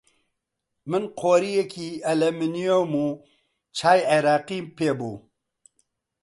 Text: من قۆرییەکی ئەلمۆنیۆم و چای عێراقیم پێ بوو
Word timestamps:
من 0.89 1.03
قۆرییەکی 1.19 1.89
ئەلمۆنیۆم 2.05 2.91
و 3.05 3.07
چای 3.77 4.01
عێراقیم 4.11 4.65
پێ 4.77 4.89
بوو 4.97 5.15